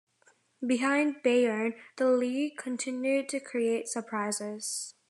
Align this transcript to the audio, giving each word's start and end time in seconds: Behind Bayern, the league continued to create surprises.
Behind 0.65 1.17
Bayern, 1.23 1.75
the 1.97 2.07
league 2.09 2.57
continued 2.57 3.29
to 3.29 3.39
create 3.39 3.87
surprises. 3.87 4.95